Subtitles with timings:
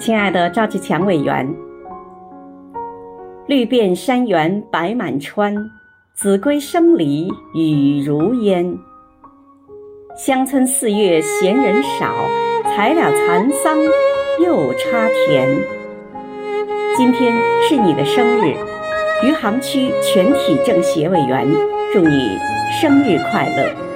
[0.00, 1.54] 亲爱的赵志强委员，
[3.46, 5.54] 绿遍山原白满川，
[6.14, 8.78] 子规声里雨如烟。
[10.16, 12.14] 乡村四月闲人少，
[12.64, 13.76] 才了蚕桑
[14.42, 15.46] 又插田。
[16.96, 17.34] 今天
[17.68, 18.54] 是你的生日，
[19.22, 21.46] 余杭区全体政协委员
[21.92, 22.38] 祝你
[22.80, 23.89] 生日快乐。